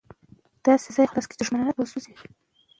[0.95, 1.73] شعر ښکلی هنر
[2.05, 2.13] دی.